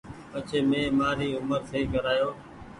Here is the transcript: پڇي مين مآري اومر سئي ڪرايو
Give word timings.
پڇي 0.31 0.59
مين 0.69 0.85
مآري 0.99 1.27
اومر 1.35 1.61
سئي 1.71 1.83
ڪرايو 1.93 2.27